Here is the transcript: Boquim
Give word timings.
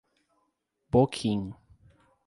Boquim 0.89 1.53